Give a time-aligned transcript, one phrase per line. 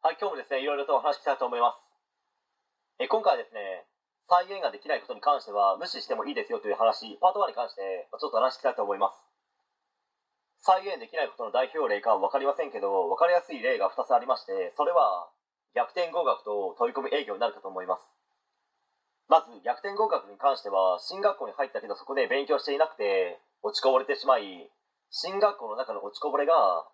[0.00, 3.04] はい、今日もですね、いろいろとお話ししたいと思います。
[3.04, 3.84] え今回はですね、
[4.32, 9.20] 再現ができないことに関しては無視してもいいですよという話、パート1に関してちょっと話したいと思います。
[10.64, 15.28] 再現できないことの代表例かは分かりませんけど、分かりやすい例が2つありまして、それは
[15.76, 18.08] 逆転合格と飛び込み営業になるかと思います。
[19.28, 24.72] まず逆転合格に関しては、進学校に入ったけどそこで勉強していなくて落ちこぼれてしまい、
[25.12, 26.88] 進学校の中の落ちこぼれが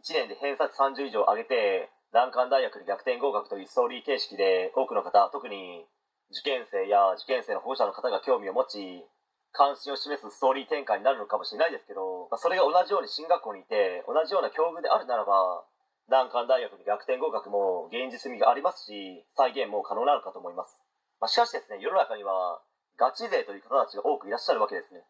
[0.00, 5.84] 1年で偏差値30以上上げて難関大学に逆転合格というストーリー形式で多くの方特に
[6.28, 9.04] 受験生や受験生の保護者の方が興味を持ち
[9.52, 15.64] 関心を示すストーリー展開になるのかもしれないですけど、まあ、それが同じように進学校にいて同じような境遇であるならば
[16.08, 20.76] 難関大学に逆転合格も現実味がありますし再現も可能なのかと思います、
[21.20, 22.60] まあ、しかしですね世の中には
[23.00, 25.00] ガチ勢という方たちが多くいらっしゃるわけですね、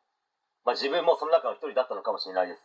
[0.67, 2.63] まあ、自分もその中の一人だったのかもしれないです。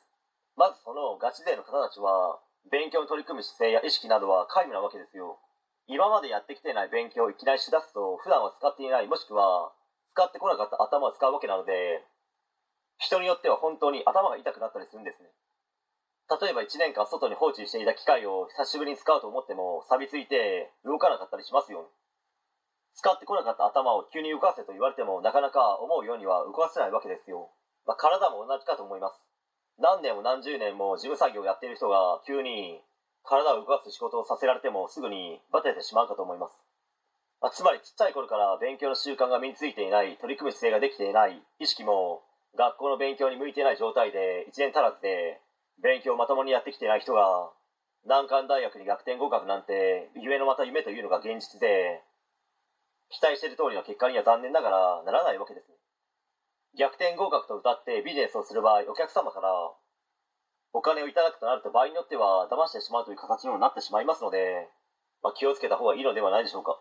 [0.58, 5.40] まずそのガチ勢の方たちは勉強に取り組む姿勢や意識などは皆無なわけですよ。
[5.88, 9.72] 今までやってきてない勉強をいきなりしだすと普段は使っていないもしくは
[10.12, 12.04] 使ってこなかった頭を使うわけなので
[13.00, 15.30] 人によっては本当に頭が痛くなったりするんですね。
[16.28, 21.88] 例えば1年間外に放置していた機械を久しぶりに使うと思っても錆びついて動かなかったりしますよね。
[22.98, 27.54] 使ってこなかった頭を急に動かせと言われてもなかなか思うようには動かせないわけですよ、
[27.86, 29.22] まあ、体も同じかと思います。
[29.80, 32.81] 何年も何十年も事務作業をやっている人が急に
[33.22, 36.58] 体を動かす仕事をさせられてもすぐにバテてしまうかと思います、
[37.42, 42.23] まあ、つまりちっちゃい頃から勉強の習慣が身についていない取り組む姿勢ができていない意識も
[42.58, 45.38] 学校の勉強に向いていない状態で1年足らずで
[45.84, 47.53] 勉強をまともにやってきていない人が
[48.08, 52.02] 難関大学に逆転合格なんて夢のまた夢というのが現実で
[53.14, 55.77] 期待している通りの結果には残念ながらならないわけです
[56.78, 59.50] 逆転合格と歌ってビジネスをする場合お客様から
[60.73, 64.69] お金をいただくとなると場合によっては騙してしまうという形にもなってしまいますので、
[65.23, 66.78] まあ、気をつけた方がいいのではないでしょうか、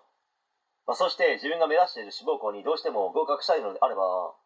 [0.87, 4.37] まあ、そして自分が目指している志望校にどうしても合格したいのであれば、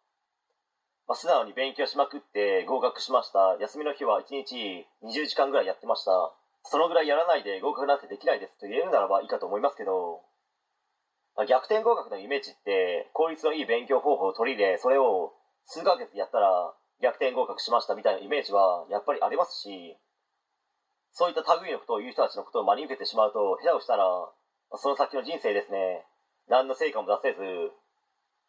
[1.09, 3.57] まあ、素直に勉強しまくって合格しました。
[3.59, 6.13] 休みの日は1日20時間ぐらいやってました。
[6.63, 8.61] そのぐらいやらないで合格なんてできないです。
[8.61, 10.23] と言えるならばいいかと思いますけど
[11.37, 15.33] まあ、逆転合格のイメージって効率のいい勉強方法を取り入れそれを
[15.67, 19.97] 数ヶ月やったら逆転合格しましたみたいなイメージはやっぱりありますし
[21.13, 24.05] そういった類のことを言う人たちのことを真に受けてしまうと下手をしたら
[24.77, 26.07] その先の人生ですね。
[26.47, 27.43] 何の成果も出せず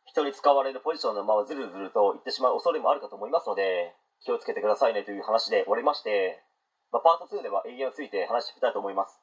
[0.06, 3.94] 人に使われるポジションのままずるずると言ってしまう恐れもあるかと思いますので
[4.26, 6.42] 気をつけてくださいねという話で終わりまして、
[6.92, 9.18] まあ、パート2では営業について話していきたいと思います。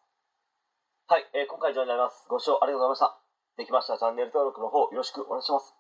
[1.07, 2.27] はい、えー今回以上になります。
[2.29, 3.29] ご視聴ありがとうございました。
[3.57, 5.78] できましたらチャンネル登録の方よろしくお願いします。